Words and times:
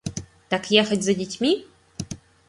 Так 0.49 0.71
ехать 0.71 1.03
за 1.03 1.13
детьми? 1.13 1.67